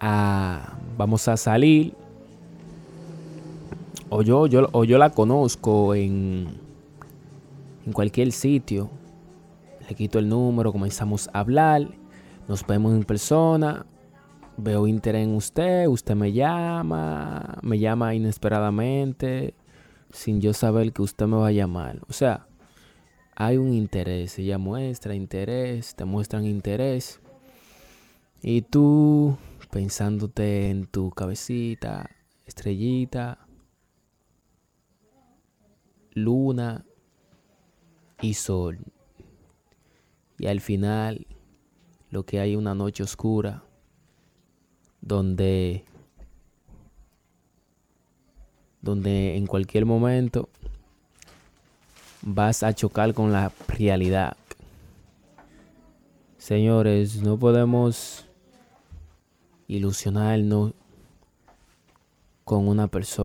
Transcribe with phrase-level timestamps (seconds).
[0.00, 1.94] vamos a salir,
[4.08, 6.48] o yo, yo, o yo la conozco en,
[7.86, 8.90] en cualquier sitio,
[9.88, 11.88] le quito el número, comenzamos a hablar,
[12.46, 13.86] nos vemos en persona,
[14.56, 19.54] veo interés en usted, usted me llama, me llama inesperadamente,
[20.10, 22.00] sin yo saber que usted me va a llamar.
[22.08, 22.46] O sea,
[23.36, 27.20] hay un interés, ella muestra interés, te muestran interés.
[28.42, 29.36] Y tú
[29.70, 32.10] pensándote en tu cabecita,
[32.46, 33.46] estrellita,
[36.12, 36.84] luna
[38.20, 38.78] y sol.
[40.38, 41.26] Y al final
[42.10, 43.64] lo que hay una noche oscura
[45.00, 45.84] donde
[48.80, 50.48] donde en cualquier momento
[52.22, 54.36] vas a chocar con la realidad.
[56.38, 58.27] Señores, no podemos
[59.68, 60.72] ilusionarnos
[62.44, 63.16] con una persona.